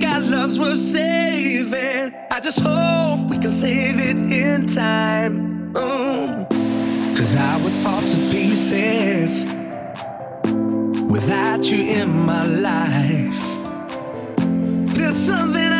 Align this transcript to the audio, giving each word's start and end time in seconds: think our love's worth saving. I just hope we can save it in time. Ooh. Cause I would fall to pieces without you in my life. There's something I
think 0.00 0.12
our 0.12 0.20
love's 0.20 0.58
worth 0.58 0.78
saving. 0.78 2.14
I 2.30 2.40
just 2.40 2.60
hope 2.60 3.30
we 3.30 3.38
can 3.38 3.50
save 3.50 3.98
it 3.98 4.16
in 4.16 4.66
time. 4.66 5.76
Ooh. 5.76 6.46
Cause 7.16 7.36
I 7.36 7.62
would 7.62 7.72
fall 7.74 8.02
to 8.02 8.16
pieces 8.30 9.44
without 11.10 11.64
you 11.70 11.82
in 11.82 12.08
my 12.08 12.46
life. 12.46 13.40
There's 14.94 15.16
something 15.16 15.62
I 15.62 15.79